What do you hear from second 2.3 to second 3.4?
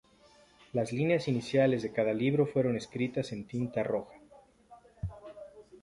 fueron escritas